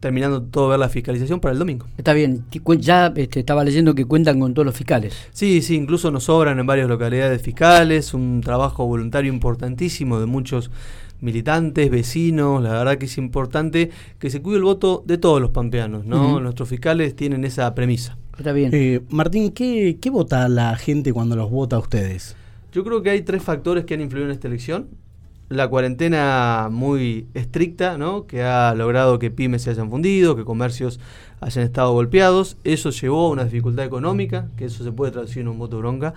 terminando 0.00 0.42
todo 0.42 0.68
ver 0.68 0.78
la 0.78 0.88
fiscalización 0.88 1.40
para 1.40 1.52
el 1.52 1.58
domingo. 1.58 1.86
Está 1.96 2.12
bien, 2.12 2.44
ya 2.78 3.12
este, 3.16 3.40
estaba 3.40 3.64
leyendo 3.64 3.94
que 3.94 4.04
cuentan 4.04 4.38
con 4.38 4.54
todos 4.54 4.66
los 4.66 4.76
fiscales. 4.76 5.14
Sí, 5.32 5.62
sí, 5.62 5.74
incluso 5.74 6.10
nos 6.10 6.24
sobran 6.24 6.58
en 6.58 6.66
varias 6.66 6.88
localidades 6.88 7.42
fiscales, 7.42 8.14
un 8.14 8.40
trabajo 8.40 8.86
voluntario 8.86 9.32
importantísimo 9.32 10.20
de 10.20 10.26
muchos 10.26 10.70
militantes, 11.20 11.90
vecinos, 11.90 12.62
la 12.62 12.70
verdad 12.70 12.96
que 12.96 13.06
es 13.06 13.18
importante 13.18 13.90
que 14.20 14.30
se 14.30 14.40
cuide 14.40 14.58
el 14.58 14.64
voto 14.64 15.02
de 15.04 15.18
todos 15.18 15.40
los 15.40 15.50
pampeanos, 15.50 16.04
¿no? 16.04 16.38
Nuestros 16.38 16.68
fiscales 16.68 17.16
tienen 17.16 17.44
esa 17.44 17.74
premisa. 17.74 18.16
Está 18.36 18.52
bien. 18.52 18.70
Eh, 18.72 19.00
Martín, 19.10 19.50
¿qué, 19.50 19.98
¿qué 20.00 20.10
vota 20.10 20.48
la 20.48 20.76
gente 20.76 21.12
cuando 21.12 21.34
los 21.34 21.50
vota 21.50 21.74
a 21.74 21.80
ustedes? 21.80 22.36
Yo 22.78 22.84
creo 22.84 23.02
que 23.02 23.10
hay 23.10 23.22
tres 23.22 23.42
factores 23.42 23.84
que 23.84 23.94
han 23.94 24.00
influido 24.00 24.28
en 24.28 24.32
esta 24.32 24.46
elección 24.46 24.86
la 25.48 25.66
cuarentena 25.66 26.68
muy 26.70 27.26
estricta, 27.34 27.98
¿no? 27.98 28.28
que 28.28 28.44
ha 28.44 28.72
logrado 28.76 29.18
que 29.18 29.32
pymes 29.32 29.62
se 29.62 29.70
hayan 29.70 29.90
fundido, 29.90 30.36
que 30.36 30.44
comercios 30.44 31.00
hayan 31.40 31.64
estado 31.64 31.92
golpeados. 31.92 32.56
Eso 32.62 32.90
llevó 32.90 33.26
a 33.26 33.30
una 33.30 33.42
dificultad 33.42 33.84
económica, 33.84 34.46
que 34.56 34.66
eso 34.66 34.84
se 34.84 34.92
puede 34.92 35.10
traducir 35.10 35.42
en 35.42 35.48
un 35.48 35.58
voto 35.58 35.78
bronca. 35.78 36.14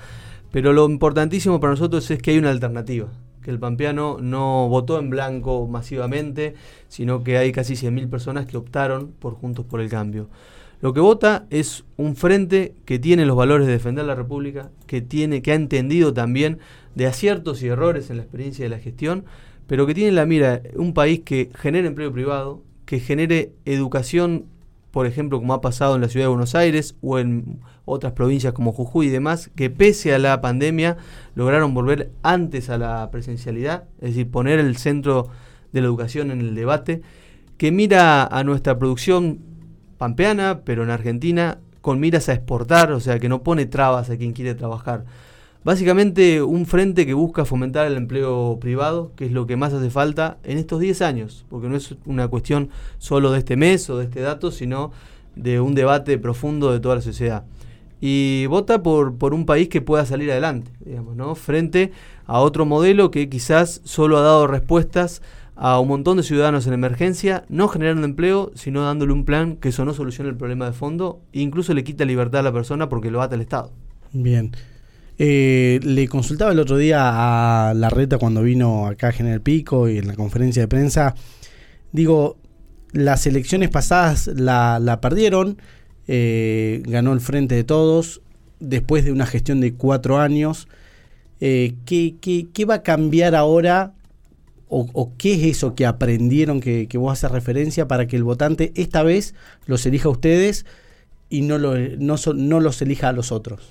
Pero 0.51 0.71
lo 0.71 0.87
importantísimo 0.87 1.59
para 1.59 1.71
nosotros 1.71 2.11
es 2.11 2.21
que 2.21 2.29
hay 2.29 2.37
una 2.37 2.51
alternativa, 2.51 3.07
que 3.41 3.49
el 3.49 3.57
pampeano 3.57 4.19
no 4.21 4.69
votó 4.69 4.99
en 4.99 5.09
blanco 5.09 5.65
masivamente, 5.65 6.53
sino 6.89 7.23
que 7.23 7.39
hay 7.39 7.51
casi 7.51 7.73
100.000 7.73 8.07
personas 8.07 8.45
que 8.45 8.57
optaron 8.57 9.07
por 9.17 9.33
Juntos 9.33 9.65
por 9.65 9.81
el 9.81 9.89
Cambio. 9.89 10.29
Lo 10.81 10.94
que 10.94 11.00
vota 11.00 11.45
es 11.51 11.86
un 11.98 12.16
frente 12.16 12.74
que 12.86 12.98
tiene 12.98 13.28
los 13.28 13.38
valores 13.38 13.68
de 13.68 13.74
defender 13.74 14.04
la 14.06 14.16
República, 14.16 14.72
que, 14.88 15.01
tiene, 15.01 15.44
que 15.44 15.51
ha 15.51 15.56
entendido 15.56 16.12
también 16.12 16.57
de 16.95 17.06
aciertos 17.06 17.62
y 17.62 17.68
errores 17.68 18.10
en 18.10 18.18
la 18.18 18.24
experiencia 18.24 18.66
de 18.66 18.69
la 18.69 18.80
gestión, 18.80 19.25
pero 19.68 19.86
que 19.86 19.94
tiene 19.94 20.10
en 20.10 20.16
la 20.16 20.25
mira 20.25 20.63
un 20.75 20.95
país 20.95 21.22
que 21.24 21.51
genere 21.54 21.88
empleo 21.88 22.12
privado, 22.12 22.63
que 22.86 23.00
genere 23.00 23.51
educación, 23.66 24.45
por 24.89 25.06
ejemplo, 25.06 25.38
como 25.38 25.54
ha 25.54 25.62
pasado 25.62 25.94
en 25.95 26.01
la 26.01 26.10
ciudad 26.10 26.25
de 26.25 26.30
Buenos 26.30 26.56
Aires 26.56 26.95
o 27.04 27.19
en 27.19 27.60
otras 27.86 28.13
provincias 28.13 28.54
como 28.54 28.74
Jujuy 28.74 29.06
y 29.06 29.10
demás, 29.10 29.51
que 29.56 29.69
pese 29.69 30.16
a 30.16 30.19
la 30.19 30.42
pandemia 30.42 30.98
lograron 31.36 31.75
volver 31.75 32.12
antes 32.24 32.72
a 32.72 32.80
la 32.80 33.12
presencialidad, 33.12 33.83
es 34.01 34.16
decir, 34.16 34.31
poner 34.31 34.60
el 34.60 34.75
centro 34.78 35.30
de 35.72 35.81
la 35.81 35.88
educación 35.88 36.31
en 36.31 36.42
el 36.42 36.56
debate, 36.56 37.04
que 37.57 37.72
mira 37.72 38.25
a 38.25 38.44
nuestra 38.44 38.80
producción 38.80 39.50
pampeana, 40.01 40.62
pero 40.65 40.81
en 40.81 40.89
Argentina, 40.89 41.59
con 41.80 42.00
miras 42.00 42.27
a 42.27 42.33
exportar, 42.33 42.92
o 42.92 43.00
sea, 43.00 43.19
que 43.19 43.30
no 43.30 43.44
pone 43.44 43.68
trabas 43.68 44.09
a 44.09 44.18
quien 44.18 44.33
quiere 44.33 44.56
trabajar. 44.56 45.06
Básicamente 45.63 46.42
un 46.42 46.65
frente 46.65 47.06
que 47.06 47.13
busca 47.13 47.45
fomentar 47.45 47.86
el 47.86 47.98
empleo 47.98 48.57
privado, 48.59 49.12
que 49.15 49.27
es 49.27 49.31
lo 49.31 49.45
que 49.45 49.57
más 49.57 49.74
hace 49.74 49.92
falta 49.92 50.39
en 50.44 50.57
estos 50.57 50.80
10 50.80 51.03
años, 51.03 51.45
porque 51.51 51.69
no 51.69 51.75
es 51.75 51.94
una 52.07 52.27
cuestión 52.30 52.69
solo 52.98 53.31
de 53.31 53.38
este 53.38 53.57
mes 53.57 53.92
o 53.92 54.00
de 54.00 54.06
este 54.06 54.21
dato, 54.21 54.50
sino 54.50 54.92
de 55.36 55.59
un 55.59 55.75
debate 55.75 56.18
profundo 56.18 56.71
de 56.71 56.80
toda 56.80 56.95
la 56.95 57.01
sociedad. 57.01 57.44
Y 58.00 58.47
vota 58.47 58.81
por, 58.81 59.19
por 59.19 59.36
un 59.36 59.45
país 59.45 59.69
que 59.69 59.81
pueda 59.81 60.07
salir 60.07 60.31
adelante, 60.31 60.71
digamos, 60.83 61.15
¿no? 61.15 61.36
Frente 61.36 61.92
a 62.25 62.39
otro 62.39 62.65
modelo 62.65 63.12
que 63.12 63.30
quizás 63.30 63.81
solo 63.83 64.18
ha 64.18 64.21
dado 64.21 64.47
respuestas 64.47 65.21
a 65.63 65.79
un 65.79 65.89
montón 65.89 66.17
de 66.17 66.23
ciudadanos 66.23 66.65
en 66.65 66.73
emergencia, 66.73 67.45
no 67.47 67.67
generando 67.67 68.03
empleo, 68.03 68.51
sino 68.55 68.83
dándole 68.83 69.13
un 69.13 69.25
plan 69.25 69.57
que 69.57 69.69
eso 69.69 69.85
no 69.85 69.93
solucione 69.93 70.31
el 70.31 70.35
problema 70.35 70.65
de 70.65 70.73
fondo 70.73 71.21
e 71.33 71.41
incluso 71.41 71.75
le 71.75 71.83
quita 71.83 72.03
libertad 72.03 72.39
a 72.39 72.43
la 72.43 72.51
persona 72.51 72.89
porque 72.89 73.11
lo 73.11 73.21
ata 73.21 73.35
el 73.35 73.41
Estado. 73.41 73.71
Bien. 74.11 74.51
Eh, 75.19 75.80
le 75.83 76.07
consultaba 76.07 76.51
el 76.51 76.57
otro 76.57 76.77
día 76.77 77.69
a 77.69 77.75
la 77.75 77.91
reta 77.91 78.18
cuando 78.18 78.41
vino 78.41 78.87
acá 78.87 79.09
a 79.09 79.11
General 79.11 79.39
Pico 79.41 79.87
y 79.87 79.99
en 79.99 80.07
la 80.07 80.15
conferencia 80.15 80.63
de 80.63 80.68
prensa. 80.68 81.13
Digo, 81.91 82.37
las 82.91 83.27
elecciones 83.27 83.69
pasadas 83.69 84.31
la, 84.33 84.97
perdieron, 84.99 85.61
eh, 86.07 86.81
ganó 86.87 87.13
el 87.13 87.21
frente 87.21 87.53
de 87.53 87.63
todos, 87.63 88.21
después 88.59 89.06
de 89.06 89.11
una 89.11 89.27
gestión 89.27 89.61
de 89.61 89.75
cuatro 89.75 90.18
años. 90.18 90.68
Eh, 91.39 91.75
¿qué, 91.85 92.15
qué, 92.51 92.65
va 92.65 92.75
a 92.75 92.81
cambiar 92.81 93.35
ahora 93.35 93.94
o, 94.73 95.11
qué 95.18 95.33
es 95.33 95.57
eso 95.57 95.75
que 95.75 95.85
aprendieron 95.85 96.61
que, 96.61 96.87
que, 96.87 96.97
vos 96.97 97.11
haces 97.11 97.30
referencia 97.30 97.90
para 97.90 98.07
que 98.07 98.16
el 98.16 98.23
votante 98.23 98.71
esta 98.75 99.04
vez 99.04 99.35
los 99.66 99.85
elija 99.85 100.07
a 100.07 100.11
ustedes 100.11 100.66
y 101.30 101.42
no, 101.42 101.57
lo, 101.57 101.78
no, 101.78 102.16
no 102.35 102.59
los 102.61 102.81
elija 102.81 103.09
a 103.09 103.11
los 103.11 103.33
otros? 103.33 103.69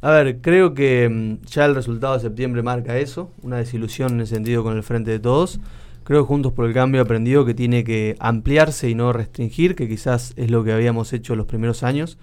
A 0.00 0.12
ver, 0.12 0.40
creo 0.40 0.72
que 0.72 1.08
mm, 1.10 1.46
ya 1.46 1.66
el 1.66 1.74
resultado 1.74 2.14
de 2.14 2.20
septiembre 2.20 2.62
marca 2.62 2.96
eso, 2.96 3.30
una 3.42 3.58
desilusión 3.58 4.14
en 4.14 4.20
el 4.20 4.26
sentido 4.26 4.62
con 4.62 4.76
el 4.76 4.82
frente 4.82 5.10
de 5.10 5.18
todos. 5.18 5.60
Creo 6.04 6.22
que 6.22 6.28
Juntos 6.28 6.54
por 6.54 6.64
el 6.64 6.72
Cambio 6.72 7.02
aprendió 7.02 7.44
que 7.44 7.52
tiene 7.52 7.84
que 7.84 8.16
ampliarse 8.18 8.88
y 8.88 8.94
no 8.94 9.12
restringir, 9.12 9.74
que 9.74 9.88
quizás 9.88 10.32
es 10.36 10.50
lo 10.50 10.64
que 10.64 10.72
habíamos 10.72 11.12
hecho 11.12 11.36
los 11.36 11.46
primeros 11.46 11.82
años. 11.82 12.16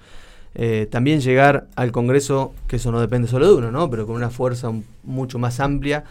Eh, 0.55 0.87
también 0.89 1.21
llegar 1.21 1.67
al 1.75 1.91
Congreso, 1.91 2.55
que 2.67 2.77
eso 2.77 2.91
no 2.91 2.99
depende 2.99 3.27
solo 3.27 3.47
de 3.47 3.53
uno, 3.53 3.71
¿no? 3.71 3.91
pero 3.91 4.07
con 4.07 4.15
una 4.15 4.31
fuerza 4.31 4.71
mucho 5.03 5.37
más 5.37 5.59
amplia 5.59 6.03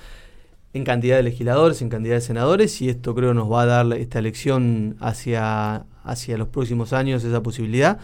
en 0.77 0.85
cantidad 0.85 1.17
de 1.17 1.23
legisladores, 1.23 1.83
en 1.83 1.89
cantidad 1.89 2.15
de 2.15 2.21
senadores, 2.21 2.81
y 2.83 2.89
esto 2.89 3.15
creo 3.15 3.35
nos 3.35 3.51
va 3.51 3.63
a 3.63 3.67
dar 3.67 3.93
esta 3.95 4.19
elección 4.19 4.97
hacia, 5.01 5.87
hacia 6.05 6.39
los 6.39 6.49
próximos 6.49 6.93
años 6.93 7.25
esa 7.25 7.43
posibilidad. 7.43 7.99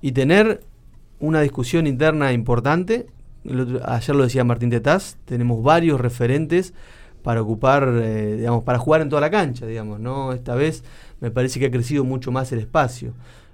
Y 0.00 0.12
tener 0.12 0.62
una 1.20 1.40
discusión 1.40 1.86
interna 1.86 2.32
importante. 2.32 3.06
ayer 3.84 4.16
lo 4.16 4.24
decía 4.24 4.44
Martín 4.44 4.70
Tetaz, 4.70 5.16
tenemos 5.24 5.62
varios 5.62 6.00
referentes 6.00 6.74
para 7.22 7.42
ocupar, 7.42 7.88
eh, 8.02 8.36
digamos, 8.36 8.62
para 8.62 8.78
jugar 8.78 9.00
en 9.00 9.08
toda 9.08 9.20
la 9.20 9.30
cancha, 9.30 9.66
digamos, 9.66 9.98
¿no? 9.98 10.32
Esta 10.32 10.54
vez 10.54 10.84
me 11.20 11.30
parece 11.30 11.58
que 11.58 11.66
ha 11.66 11.70
crecido 11.70 12.04
mucho 12.04 12.30
más 12.30 12.52
el 12.52 12.60
espacio. 12.60 13.12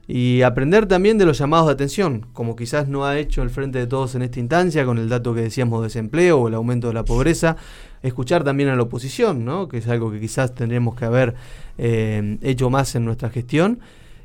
Y 0.08 0.42
aprender 0.42 0.86
también 0.86 1.16
de 1.18 1.24
los 1.24 1.38
llamados 1.38 1.68
de 1.68 1.74
atención, 1.74 2.26
como 2.32 2.56
quizás 2.56 2.88
no 2.88 3.04
ha 3.04 3.18
hecho 3.18 3.42
el 3.42 3.50
Frente 3.50 3.78
de 3.78 3.86
Todos 3.86 4.14
en 4.14 4.22
esta 4.22 4.40
instancia, 4.40 4.84
con 4.84 4.98
el 4.98 5.08
dato 5.08 5.34
que 5.34 5.42
decíamos 5.42 5.80
de 5.80 5.86
desempleo 5.86 6.40
o 6.40 6.48
el 6.48 6.54
aumento 6.54 6.88
de 6.88 6.94
la 6.94 7.04
pobreza, 7.04 7.56
escuchar 8.02 8.44
también 8.44 8.68
a 8.68 8.76
la 8.76 8.82
oposición, 8.82 9.44
¿no? 9.44 9.68
que 9.68 9.78
es 9.78 9.88
algo 9.88 10.10
que 10.10 10.20
quizás 10.20 10.54
tendremos 10.54 10.96
que 10.96 11.04
haber 11.04 11.34
eh, 11.78 12.38
hecho 12.42 12.68
más 12.68 12.94
en 12.94 13.04
nuestra 13.04 13.30
gestión, 13.30 13.78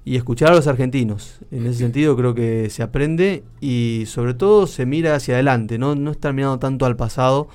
y 0.07 0.15
escuchar 0.15 0.53
a 0.53 0.55
los 0.55 0.67
argentinos. 0.67 1.39
En 1.51 1.65
ese 1.65 1.79
sentido 1.79 2.15
creo 2.15 2.33
que 2.33 2.69
se 2.69 2.81
aprende 2.81 3.43
y 3.59 4.05
sobre 4.07 4.33
todo 4.33 4.65
se 4.65 4.85
mira 4.85 5.13
hacia 5.15 5.33
adelante, 5.33 5.77
no, 5.77 5.95
no 5.95 6.11
estar 6.11 6.31
mirando 6.31 6.59
tanto 6.59 6.85
al 6.85 6.95
pasado 6.95 7.49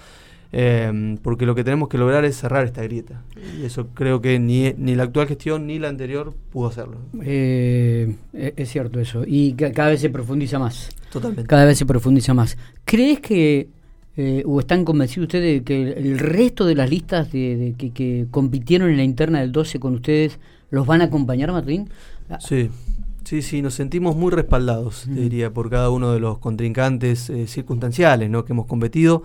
Em, 0.54 1.16
porque 1.16 1.46
lo 1.46 1.54
que 1.54 1.64
tenemos 1.64 1.88
que 1.88 1.96
lograr 1.96 2.26
es 2.26 2.36
cerrar 2.36 2.66
esta 2.66 2.82
grieta. 2.82 3.22
Y 3.58 3.64
eso 3.64 3.88
creo 3.94 4.20
que 4.20 4.38
ni, 4.38 4.74
ni 4.76 4.94
la 4.94 5.04
actual 5.04 5.26
gestión 5.26 5.66
ni 5.66 5.78
la 5.78 5.88
anterior 5.88 6.34
pudo 6.50 6.68
hacerlo. 6.68 6.98
Eh, 7.22 8.14
e, 8.34 8.52
es 8.56 8.70
cierto 8.70 9.00
eso. 9.00 9.24
Y 9.26 9.54
cada 9.54 9.88
vez 9.88 10.02
se 10.02 10.10
profundiza 10.10 10.58
más. 10.58 10.90
Totalmente. 11.10 11.48
Cada 11.48 11.64
vez 11.64 11.78
se 11.78 11.86
profundiza 11.86 12.34
más. 12.34 12.58
¿Crees 12.84 13.20
que, 13.20 13.68
eh, 14.18 14.42
o 14.44 14.60
están 14.60 14.84
convencidos 14.84 15.28
ustedes 15.28 15.60
de 15.60 15.64
que 15.64 15.92
el 15.92 16.18
resto 16.18 16.66
de 16.66 16.74
las 16.74 16.90
listas 16.90 17.32
de, 17.32 17.74
que, 17.78 18.26
compitieron 18.30 18.90
en 18.90 18.98
la 18.98 19.04
interna 19.04 19.40
del 19.40 19.52
12 19.52 19.80
con 19.80 19.94
ustedes 19.94 20.38
los 20.70 20.86
van 20.86 21.00
a 21.00 21.04
acompañar, 21.04 21.50
Martín? 21.50 21.88
Sí. 22.40 22.68
Sí, 23.24 23.40
sí, 23.40 23.62
nos 23.62 23.74
sentimos 23.74 24.16
muy 24.16 24.32
respaldados, 24.32 25.04
diría, 25.08 25.52
por 25.52 25.70
cada 25.70 25.90
uno 25.90 26.12
de 26.12 26.18
los 26.18 26.38
contrincantes 26.38 27.30
eh, 27.30 27.46
circunstanciales 27.46 28.28
¿no? 28.28 28.44
que 28.44 28.52
hemos 28.52 28.66
competido. 28.66 29.22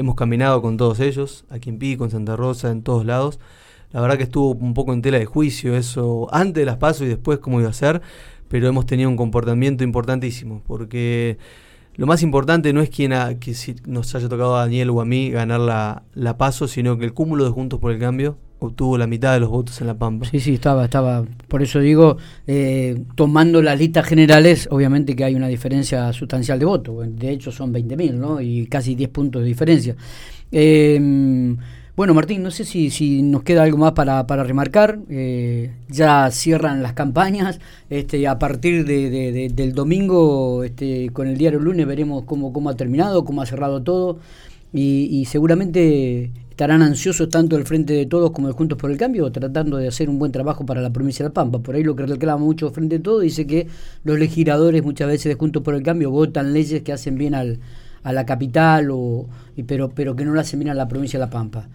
Hemos 0.00 0.14
caminado 0.14 0.62
con 0.62 0.78
todos 0.78 0.98
ellos, 0.98 1.44
aquí 1.50 1.68
en 1.68 1.78
Pico, 1.78 2.04
en 2.04 2.10
Santa 2.10 2.34
Rosa, 2.34 2.70
en 2.70 2.82
todos 2.82 3.04
lados. 3.04 3.38
La 3.92 4.00
verdad 4.00 4.16
que 4.16 4.22
estuvo 4.22 4.52
un 4.52 4.72
poco 4.72 4.94
en 4.94 5.02
tela 5.02 5.18
de 5.18 5.26
juicio 5.26 5.76
eso 5.76 6.26
antes 6.32 6.62
de 6.62 6.64
las 6.64 6.78
pasos 6.78 7.02
y 7.02 7.08
después 7.08 7.38
cómo 7.38 7.60
iba 7.60 7.68
a 7.68 7.74
ser, 7.74 8.00
pero 8.48 8.66
hemos 8.66 8.86
tenido 8.86 9.10
un 9.10 9.18
comportamiento 9.18 9.84
importantísimo, 9.84 10.62
porque 10.66 11.36
lo 12.00 12.06
más 12.06 12.22
importante 12.22 12.72
no 12.72 12.80
es 12.80 12.88
quien 12.88 13.12
que 13.40 13.52
si 13.52 13.76
nos 13.84 14.14
haya 14.14 14.26
tocado 14.26 14.56
a 14.56 14.60
Daniel 14.60 14.88
o 14.88 15.02
a 15.02 15.04
mí 15.04 15.28
ganar 15.28 15.60
la, 15.60 16.02
la 16.14 16.38
paso, 16.38 16.66
sino 16.66 16.96
que 16.96 17.04
el 17.04 17.12
cúmulo 17.12 17.44
de 17.44 17.50
Juntos 17.50 17.78
por 17.78 17.92
el 17.92 17.98
Cambio 17.98 18.38
obtuvo 18.58 18.96
la 18.96 19.06
mitad 19.06 19.34
de 19.34 19.40
los 19.40 19.50
votos 19.50 19.78
en 19.82 19.86
La 19.86 19.98
Pampa. 19.98 20.24
Sí, 20.24 20.40
sí, 20.40 20.54
estaba, 20.54 20.86
estaba. 20.86 21.26
Por 21.46 21.62
eso 21.62 21.78
digo, 21.78 22.16
eh, 22.46 23.02
tomando 23.16 23.60
las 23.60 23.78
listas 23.78 24.06
generales, 24.06 24.66
obviamente 24.70 25.14
que 25.14 25.24
hay 25.24 25.34
una 25.34 25.48
diferencia 25.48 26.10
sustancial 26.14 26.58
de 26.58 26.64
votos. 26.64 27.06
De 27.18 27.32
hecho, 27.32 27.52
son 27.52 27.70
20.000, 27.70 28.14
¿no? 28.14 28.40
Y 28.40 28.66
casi 28.66 28.94
10 28.94 29.10
puntos 29.10 29.42
de 29.42 29.48
diferencia. 29.48 29.94
Eh, 30.50 31.54
bueno, 32.00 32.14
Martín, 32.14 32.42
no 32.42 32.50
sé 32.50 32.64
si, 32.64 32.88
si 32.88 33.20
nos 33.20 33.42
queda 33.42 33.62
algo 33.62 33.76
más 33.76 33.92
para, 33.92 34.26
para 34.26 34.42
remarcar. 34.42 35.00
Eh, 35.10 35.70
ya 35.90 36.30
cierran 36.30 36.82
las 36.82 36.94
campañas. 36.94 37.60
Este, 37.90 38.26
a 38.26 38.38
partir 38.38 38.86
de, 38.86 39.50
del 39.52 39.74
domingo, 39.74 40.64
este, 40.64 41.10
con 41.10 41.28
el 41.28 41.36
diario 41.36 41.60
lunes, 41.60 41.86
veremos 41.86 42.24
cómo, 42.24 42.54
cómo 42.54 42.70
ha 42.70 42.74
terminado, 42.74 43.26
cómo 43.26 43.42
ha 43.42 43.46
cerrado 43.46 43.82
todo. 43.82 44.18
Y, 44.72 45.08
y 45.10 45.26
seguramente 45.26 46.30
estarán 46.48 46.80
ansiosos 46.80 47.28
tanto 47.28 47.58
el 47.58 47.66
Frente 47.66 47.92
de 47.92 48.06
Todos 48.06 48.30
como 48.30 48.48
el 48.48 48.54
Juntos 48.54 48.78
por 48.78 48.90
el 48.90 48.96
Cambio, 48.96 49.30
tratando 49.30 49.76
de 49.76 49.88
hacer 49.88 50.08
un 50.08 50.18
buen 50.18 50.32
trabajo 50.32 50.64
para 50.64 50.80
la 50.80 50.88
provincia 50.88 51.22
de 51.22 51.28
La 51.28 51.34
Pampa. 51.34 51.58
Por 51.58 51.74
ahí 51.74 51.84
lo 51.84 51.96
que 51.96 52.06
reclama 52.06 52.42
mucho 52.42 52.68
el 52.68 52.72
Frente 52.72 52.96
de 52.96 53.04
Todos 53.04 53.24
dice 53.24 53.46
que 53.46 53.66
los 54.04 54.18
legisladores 54.18 54.82
muchas 54.82 55.06
veces 55.06 55.24
de 55.26 55.34
Juntos 55.34 55.62
por 55.62 55.74
el 55.74 55.82
Cambio 55.82 56.10
votan 56.10 56.54
leyes 56.54 56.80
que 56.80 56.94
hacen 56.94 57.18
bien 57.18 57.34
al, 57.34 57.58
a 58.02 58.12
la 58.12 58.24
capital, 58.24 58.90
o, 58.90 59.26
y, 59.56 59.62
pero, 59.62 59.90
pero 59.90 60.16
que 60.16 60.24
no 60.24 60.32
lo 60.32 60.40
hacen 60.40 60.58
bien 60.60 60.70
a 60.70 60.74
la 60.74 60.88
provincia 60.88 61.18
de 61.18 61.26
La 61.26 61.30
Pampa. 61.30 61.68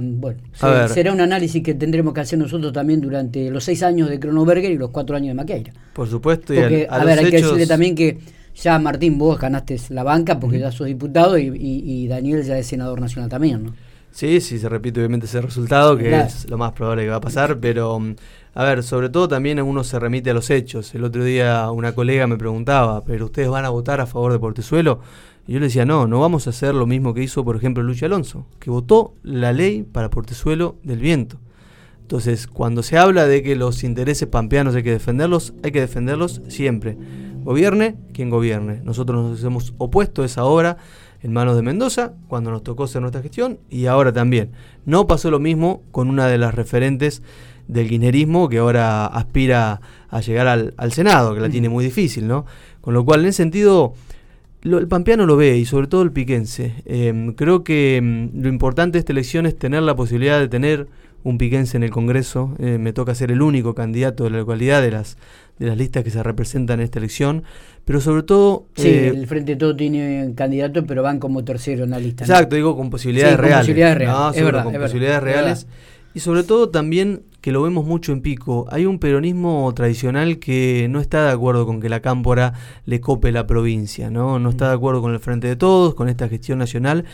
bueno, 0.00 0.40
será 0.88 1.12
un 1.12 1.20
análisis 1.20 1.62
que 1.62 1.74
tendremos 1.74 2.12
que 2.12 2.20
hacer 2.20 2.38
nosotros 2.38 2.72
también 2.72 3.00
durante 3.00 3.50
los 3.50 3.64
seis 3.64 3.82
años 3.82 4.08
de 4.08 4.18
Cronoberger 4.18 4.70
y 4.70 4.76
los 4.76 4.90
cuatro 4.90 5.16
años 5.16 5.28
de 5.28 5.34
Maqueira. 5.34 5.72
Por 5.92 6.08
supuesto. 6.08 6.52
y 6.54 6.58
a, 6.58 7.04
ver, 7.04 7.18
hay 7.18 7.30
que 7.30 7.42
decirle 7.42 7.66
también 7.66 7.94
que 7.94 8.18
ya 8.54 8.78
Martín, 8.78 9.18
vos 9.18 9.38
ganaste 9.38 9.78
la 9.88 10.02
banca 10.02 10.38
porque 10.38 10.58
ya 10.58 10.70
sos 10.70 10.86
diputado 10.86 11.38
y, 11.38 11.50
y, 11.54 12.06
Daniel 12.06 12.42
ya 12.44 12.56
es 12.56 12.66
senador 12.66 13.00
nacional 13.00 13.28
también, 13.28 13.64
¿no? 13.64 13.74
Sí, 14.10 14.40
sí, 14.40 14.60
se 14.60 14.68
repite 14.68 15.00
obviamente 15.00 15.26
ese 15.26 15.40
resultado, 15.40 15.98
que 15.98 16.20
es 16.20 16.48
lo 16.48 16.56
más 16.56 16.70
probable 16.70 17.02
que 17.02 17.08
va 17.08 17.16
a 17.16 17.20
pasar, 17.20 17.58
pero 17.58 17.98
mm, 17.98 18.14
a 18.54 18.62
ver, 18.62 18.84
sobre 18.84 19.08
todo 19.08 19.26
también 19.26 19.60
uno 19.60 19.82
se 19.82 19.98
remite 19.98 20.30
a 20.30 20.34
los 20.34 20.50
hechos. 20.50 20.94
El 20.94 21.02
otro 21.02 21.24
día 21.24 21.68
una 21.72 21.92
colega 21.92 22.28
me 22.28 22.38
preguntaba, 22.38 23.02
¿pero 23.04 23.24
ustedes 23.24 23.48
van 23.48 23.64
a 23.64 23.70
votar 23.70 24.00
a 24.00 24.06
favor 24.06 24.30
de 24.32 24.38
Portezuelo? 24.38 25.00
Y 25.46 25.52
yo 25.52 25.60
le 25.60 25.66
decía, 25.66 25.84
no, 25.84 26.06
no 26.06 26.20
vamos 26.20 26.46
a 26.46 26.50
hacer 26.50 26.74
lo 26.74 26.86
mismo 26.86 27.12
que 27.12 27.22
hizo, 27.22 27.44
por 27.44 27.56
ejemplo, 27.56 27.82
Lucho 27.82 28.06
Alonso, 28.06 28.46
que 28.58 28.70
votó 28.70 29.14
la 29.22 29.52
ley 29.52 29.82
para 29.82 30.10
Portezuelo 30.10 30.76
del 30.82 30.98
viento. 30.98 31.38
Entonces, 32.00 32.46
cuando 32.46 32.82
se 32.82 32.98
habla 32.98 33.26
de 33.26 33.42
que 33.42 33.56
los 33.56 33.82
intereses 33.82 34.28
pampeanos 34.28 34.74
hay 34.74 34.82
que 34.82 34.90
defenderlos, 34.90 35.54
hay 35.62 35.72
que 35.72 35.80
defenderlos 35.80 36.42
siempre. 36.48 36.96
Gobierne 37.42 37.96
quien 38.12 38.30
gobierne. 38.30 38.80
Nosotros 38.84 39.30
nos 39.30 39.44
hemos 39.44 39.74
opuesto 39.78 40.22
a 40.22 40.26
esa 40.26 40.44
obra 40.44 40.78
en 41.22 41.32
manos 41.32 41.56
de 41.56 41.62
Mendoza 41.62 42.12
cuando 42.28 42.50
nos 42.50 42.62
tocó 42.62 42.84
hacer 42.84 43.00
nuestra 43.00 43.22
gestión 43.22 43.58
y 43.70 43.86
ahora 43.86 44.12
también. 44.12 44.52
No 44.84 45.06
pasó 45.06 45.30
lo 45.30 45.40
mismo 45.40 45.82
con 45.90 46.10
una 46.10 46.26
de 46.26 46.36
las 46.36 46.54
referentes 46.54 47.22
del 47.68 47.88
guinerismo 47.88 48.48
que 48.50 48.58
ahora 48.58 49.06
aspira 49.06 49.80
a 50.10 50.20
llegar 50.20 50.46
al, 50.46 50.92
Senado, 50.92 51.34
que 51.34 51.40
la 51.40 51.48
tiene 51.48 51.70
muy 51.70 51.84
difícil, 51.84 52.28
¿no? 52.28 52.44
Con 52.82 52.92
lo 52.92 53.04
cual, 53.04 53.20
en 53.20 53.26
ese 53.26 53.38
sentido, 53.38 53.94
el 54.64 54.88
pampeano 54.88 55.26
lo 55.26 55.36
ve 55.36 55.58
y 55.58 55.64
sobre 55.64 55.86
todo 55.86 56.02
el 56.02 56.12
piquense. 56.12 56.74
Em, 56.86 57.34
creo 57.34 57.64
que 57.64 57.96
em, 57.96 58.30
lo 58.34 58.48
importante 58.48 58.96
de 58.96 59.00
esta 59.00 59.12
elección 59.12 59.46
es 59.46 59.56
tener 59.58 59.82
la 59.82 59.94
posibilidad 59.94 60.40
de 60.40 60.48
tener 60.48 60.88
un 61.22 61.38
piquense 61.38 61.76
en 61.76 61.82
el 61.82 61.90
Congreso. 61.90 62.54
Eh, 62.58 62.78
me 62.78 62.92
toca 62.92 63.14
ser 63.14 63.30
el 63.30 63.42
único 63.42 63.74
candidato 63.74 64.24
de 64.24 64.30
la 64.30 64.38
localidad 64.38 64.82
de 64.82 64.90
las, 64.90 65.16
de 65.58 65.66
las 65.66 65.76
listas 65.76 66.04
que 66.04 66.10
se 66.10 66.22
representan 66.22 66.80
en 66.80 66.84
esta 66.84 66.98
elección 66.98 67.44
pero 67.84 68.00
sobre 68.00 68.22
todo... 68.22 68.66
Sí, 68.76 68.88
eh, 68.88 69.08
el 69.08 69.26
Frente 69.26 69.56
Todo 69.56 69.76
tiene 69.76 70.32
candidatos, 70.34 70.84
pero 70.86 71.02
van 71.02 71.18
como 71.18 71.44
tercero 71.44 71.84
en 71.84 71.90
la 71.90 71.98
lista. 71.98 72.24
Exacto, 72.24 72.56
digo 72.56 72.76
con 72.76 72.90
posibilidades 72.90 73.36
reales. 73.36 73.56
Con 73.56 73.60
posibilidades 73.60 73.98
reales, 73.98 74.36
es 74.36 74.44
verdad, 74.44 74.64
con 74.64 74.74
posibilidades 74.74 75.22
reales. 75.22 75.66
Y 76.14 76.20
sobre 76.20 76.44
todo 76.44 76.70
también, 76.70 77.22
que 77.44 77.52
lo 77.52 77.60
vemos 77.60 77.84
mucho 77.84 78.12
en 78.12 78.22
Pico, 78.22 78.64
hay 78.70 78.86
un 78.86 78.98
peronismo 78.98 79.70
tradicional 79.74 80.38
que 80.38 80.86
no 80.88 80.98
está 80.98 81.26
de 81.26 81.32
acuerdo 81.32 81.66
con 81.66 81.78
que 81.78 81.90
la 81.90 82.00
cámpora 82.00 82.54
le 82.86 83.02
cope 83.02 83.32
la 83.32 83.46
provincia, 83.46 84.08
¿no? 84.08 84.38
No 84.38 84.48
está 84.48 84.68
de 84.68 84.74
acuerdo 84.74 85.02
con 85.02 85.12
el 85.12 85.20
Frente 85.20 85.48
de 85.48 85.54
Todos, 85.54 85.94
con 85.94 86.08
esta 86.08 86.26
gestión 86.26 86.58
nacional, 86.58 87.04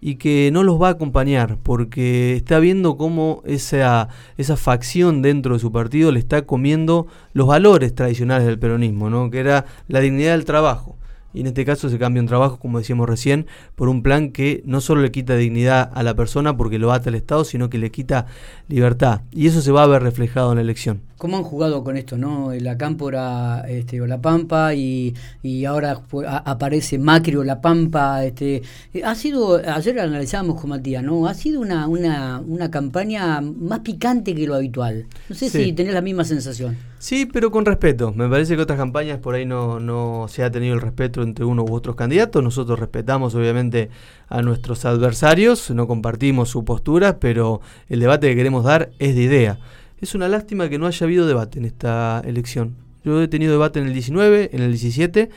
y 0.00 0.14
que 0.14 0.50
no 0.52 0.62
los 0.62 0.80
va 0.80 0.86
a 0.86 0.90
acompañar, 0.92 1.58
porque 1.60 2.36
está 2.36 2.60
viendo 2.60 2.96
cómo 2.96 3.42
esa, 3.44 4.10
esa 4.36 4.56
facción 4.56 5.22
dentro 5.22 5.54
de 5.54 5.58
su 5.58 5.72
partido 5.72 6.12
le 6.12 6.20
está 6.20 6.42
comiendo 6.42 7.08
los 7.32 7.48
valores 7.48 7.92
tradicionales 7.92 8.46
del 8.46 8.60
peronismo, 8.60 9.10
¿no? 9.10 9.28
Que 9.28 9.40
era 9.40 9.64
la 9.88 9.98
dignidad 9.98 10.34
del 10.34 10.44
trabajo 10.44 10.99
y 11.32 11.40
en 11.40 11.46
este 11.46 11.64
caso 11.64 11.88
se 11.88 11.98
cambia 11.98 12.20
un 12.20 12.28
trabajo, 12.28 12.58
como 12.58 12.78
decíamos 12.78 13.08
recién, 13.08 13.46
por 13.76 13.88
un 13.88 14.02
plan 14.02 14.30
que 14.30 14.62
no 14.64 14.80
solo 14.80 15.02
le 15.02 15.10
quita 15.10 15.36
dignidad 15.36 15.90
a 15.94 16.02
la 16.02 16.14
persona 16.14 16.56
porque 16.56 16.78
lo 16.78 16.92
ata 16.92 17.08
el 17.08 17.14
Estado, 17.14 17.44
sino 17.44 17.70
que 17.70 17.78
le 17.78 17.90
quita 17.90 18.26
libertad. 18.68 19.22
Y 19.30 19.46
eso 19.46 19.60
se 19.60 19.72
va 19.72 19.84
a 19.84 19.86
ver 19.86 20.02
reflejado 20.02 20.50
en 20.52 20.56
la 20.56 20.62
elección. 20.62 21.02
¿Cómo 21.20 21.36
han 21.36 21.42
jugado 21.42 21.84
con 21.84 21.98
esto, 21.98 22.16
no? 22.16 22.50
La 22.58 22.78
Cámpora 22.78 23.66
este, 23.68 24.00
o 24.00 24.06
la 24.06 24.22
Pampa 24.22 24.72
y, 24.72 25.14
y 25.42 25.66
ahora 25.66 26.00
aparece 26.46 26.98
Macri 26.98 27.36
o 27.36 27.44
la 27.44 27.60
Pampa. 27.60 28.24
Este, 28.24 28.62
ha 29.04 29.14
sido, 29.14 29.56
ayer 29.56 30.00
analizábamos 30.00 30.58
con 30.58 30.70
Matías, 30.70 31.04
¿no? 31.04 31.26
Ha 31.26 31.34
sido 31.34 31.60
una, 31.60 31.86
una, 31.88 32.40
una 32.40 32.70
campaña 32.70 33.42
más 33.42 33.80
picante 33.80 34.34
que 34.34 34.46
lo 34.46 34.54
habitual. 34.54 35.08
No 35.28 35.36
sé 35.36 35.50
si 35.50 35.74
tenés 35.74 35.92
la 35.92 36.00
misma 36.00 36.24
sensación. 36.24 36.78
Sí, 36.98 37.26
pero 37.26 37.50
con 37.50 37.66
respeto. 37.66 38.14
Me 38.14 38.26
parece 38.26 38.56
que 38.56 38.62
otras 38.62 38.78
campañas 38.78 39.18
por 39.18 39.34
ahí 39.34 39.44
no, 39.44 39.78
no 39.78 40.24
se 40.26 40.42
ha 40.42 40.50
tenido 40.50 40.74
el 40.74 40.80
respeto 40.80 41.22
entre 41.22 41.44
uno 41.44 41.64
u 41.64 41.74
otros 41.74 41.96
candidatos. 41.96 42.42
Nosotros 42.42 42.78
respetamos 42.78 43.34
obviamente 43.34 43.90
a 44.30 44.40
nuestros 44.40 44.86
adversarios, 44.86 45.70
no 45.70 45.86
compartimos 45.86 46.48
su 46.48 46.64
postura, 46.64 47.18
pero 47.18 47.60
el 47.90 48.00
debate 48.00 48.28
que 48.28 48.36
queremos 48.36 48.64
dar 48.64 48.90
es 48.98 49.14
de 49.14 49.20
idea. 49.20 49.58
Es 50.00 50.14
una 50.14 50.28
lástima 50.28 50.68
que 50.68 50.78
no 50.78 50.86
haya 50.86 51.04
habido 51.04 51.26
debate 51.26 51.58
en 51.58 51.64
esta 51.64 52.22
elección. 52.24 52.74
Yo 53.04 53.22
he 53.22 53.28
tenido 53.28 53.52
debate 53.52 53.80
en 53.80 53.86
el 53.86 53.92
19, 53.92 54.50
en 54.52 54.62
el 54.62 54.70
17. 54.70 55.30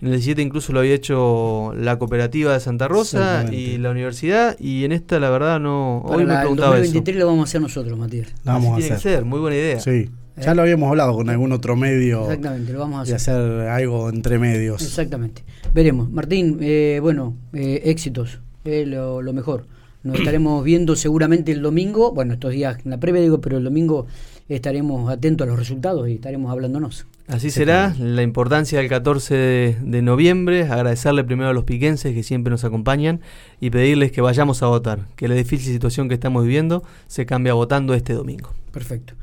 En 0.00 0.08
el 0.08 0.14
17 0.14 0.42
incluso 0.42 0.72
lo 0.72 0.80
había 0.80 0.94
hecho 0.94 1.72
la 1.76 1.98
cooperativa 1.98 2.52
de 2.52 2.60
Santa 2.60 2.88
Rosa 2.88 3.46
y 3.50 3.78
la 3.78 3.90
universidad. 3.90 4.56
Y 4.58 4.84
en 4.84 4.92
esta, 4.92 5.18
la 5.18 5.30
verdad, 5.30 5.60
no. 5.60 6.02
hoy 6.02 6.24
me 6.24 6.36
preguntaba 6.36 6.76
el 6.76 6.82
2023 6.82 7.16
lo 7.16 7.26
vamos 7.26 7.40
a 7.40 7.44
hacer 7.44 7.60
nosotros, 7.60 7.98
Matías. 7.98 8.28
Lo 8.44 8.52
vamos 8.52 8.72
a 8.74 8.76
tiene 8.76 8.94
hacer. 8.94 9.12
que 9.12 9.16
ser, 9.16 9.24
muy 9.24 9.40
buena 9.40 9.56
idea. 9.56 9.80
Sí. 9.80 10.10
Ya 10.36 10.52
lo 10.54 10.62
habíamos 10.62 10.90
hablado 10.90 11.14
con 11.14 11.30
algún 11.30 11.52
otro 11.52 11.76
medio. 11.76 12.22
Exactamente, 12.24 12.72
lo 12.72 12.80
vamos 12.80 12.98
a 12.98 13.02
hacer. 13.02 13.12
Y 13.12 13.16
hacer 13.16 13.68
algo 13.68 14.08
entre 14.08 14.38
medios. 14.38 14.82
Exactamente. 14.82 15.44
Veremos. 15.72 16.10
Martín, 16.10 16.58
eh, 16.60 16.98
bueno, 17.00 17.36
eh, 17.52 17.82
éxitos. 17.84 18.40
Eh, 18.64 18.84
lo, 18.86 19.22
lo 19.22 19.32
mejor. 19.32 19.66
Nos 20.04 20.18
estaremos 20.18 20.62
viendo 20.62 20.96
seguramente 20.96 21.50
el 21.50 21.62
domingo, 21.62 22.12
bueno, 22.12 22.34
estos 22.34 22.52
días 22.52 22.76
en 22.84 22.90
la 22.90 23.00
previa 23.00 23.22
digo, 23.22 23.40
pero 23.40 23.56
el 23.56 23.64
domingo 23.64 24.06
estaremos 24.50 25.10
atentos 25.10 25.46
a 25.46 25.48
los 25.48 25.58
resultados 25.58 26.06
y 26.10 26.16
estaremos 26.16 26.52
hablándonos. 26.52 27.06
Así 27.26 27.50
será, 27.50 27.94
la 27.98 28.22
importancia 28.22 28.78
del 28.78 28.90
14 28.90 29.78
de, 29.80 30.02
noviembre, 30.02 30.64
agradecerle 30.64 31.24
primero 31.24 31.48
a 31.48 31.52
los 31.54 31.64
piquenses 31.64 32.12
que 32.12 32.22
siempre 32.22 32.50
nos 32.50 32.64
acompañan 32.64 33.22
y 33.60 33.70
pedirles 33.70 34.12
que 34.12 34.20
vayamos 34.20 34.62
a 34.62 34.66
votar, 34.66 35.06
que 35.16 35.26
la 35.26 35.34
difícil 35.34 35.72
situación 35.72 36.10
que 36.10 36.14
estamos 36.14 36.44
viviendo 36.44 36.84
se 37.06 37.24
cambia 37.24 37.54
votando 37.54 37.94
este 37.94 38.12
domingo. 38.12 38.50
Perfecto. 38.72 39.14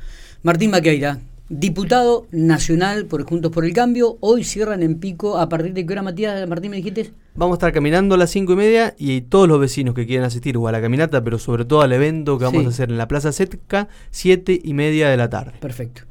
Martín 0.42 0.72
Maqueira, 0.72 1.20
diputado 1.52 2.28
nacional 2.32 3.06
por 3.06 3.24
Juntos 3.24 3.52
por 3.52 3.66
el 3.66 3.74
Cambio. 3.74 4.18
Hoy 4.22 4.44
cierran 4.46 4.82
en 4.84 5.00
pico. 5.00 5.38
¿A 5.38 5.50
partir 5.50 5.74
de 5.74 5.86
qué 5.86 5.92
hora, 5.94 6.02
Matías 6.02 6.48
Martín, 6.48 6.72
me 6.72 6.78
dijiste? 6.78 7.12
Vamos 7.36 7.56
a 7.56 7.58
estar 7.58 7.74
caminando 7.74 8.16
a 8.16 8.18
las 8.18 8.30
cinco 8.30 8.54
y 8.54 8.56
media 8.56 8.96
y 8.98 9.22
todos 9.22 9.48
los 9.48 9.60
vecinos 9.60 9.94
que 9.94 10.06
quieran 10.06 10.26
asistir 10.26 10.56
o 10.58 10.68
a 10.68 10.72
la 10.72 10.82
caminata, 10.82 11.24
pero 11.24 11.38
sobre 11.40 11.66
todo 11.66 11.82
al 11.82 11.92
evento 11.92 12.38
que 12.38 12.46
vamos 12.46 12.62
Sí. 12.62 12.66
a 12.68 12.70
hacer 12.70 12.90
en 12.90 12.98
la 12.98 13.08
Plaza 13.08 13.32
Setka, 13.32 13.90
siete 14.12 14.60
y 14.64 14.74
media 14.74 15.10
de 15.10 15.18
la 15.18 15.30
tarde. 15.30 15.54
Perfecto. 15.60 16.04